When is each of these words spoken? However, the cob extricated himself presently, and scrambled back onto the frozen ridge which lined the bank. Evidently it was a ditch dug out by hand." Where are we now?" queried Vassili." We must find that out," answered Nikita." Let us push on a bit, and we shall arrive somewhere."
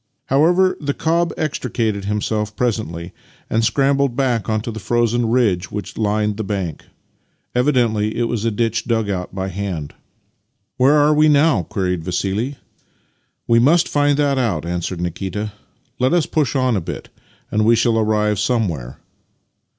However, 0.29 0.75
the 0.81 0.95
cob 0.95 1.31
extricated 1.37 2.05
himself 2.05 2.55
presently, 2.55 3.13
and 3.51 3.63
scrambled 3.63 4.15
back 4.15 4.49
onto 4.49 4.71
the 4.71 4.79
frozen 4.79 5.29
ridge 5.29 5.69
which 5.69 5.95
lined 5.95 6.37
the 6.37 6.43
bank. 6.43 6.85
Evidently 7.53 8.17
it 8.17 8.23
was 8.23 8.43
a 8.43 8.49
ditch 8.49 8.85
dug 8.87 9.11
out 9.11 9.35
by 9.35 9.49
hand." 9.49 9.93
Where 10.77 10.95
are 10.95 11.13
we 11.13 11.29
now?" 11.29 11.61
queried 11.69 12.03
Vassili." 12.03 12.57
We 13.47 13.59
must 13.59 13.87
find 13.87 14.17
that 14.17 14.39
out," 14.39 14.65
answered 14.65 14.99
Nikita." 14.99 15.51
Let 15.99 16.13
us 16.13 16.25
push 16.25 16.55
on 16.55 16.75
a 16.75 16.81
bit, 16.81 17.09
and 17.51 17.63
we 17.63 17.75
shall 17.75 17.99
arrive 17.99 18.39
somewhere." 18.39 18.97